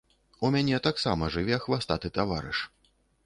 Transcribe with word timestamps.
У 0.47 0.49
мяне 0.55 0.79
таксама 0.87 1.29
жыве 1.37 1.59
хвастаты 1.65 2.13
таварыш. 2.17 2.65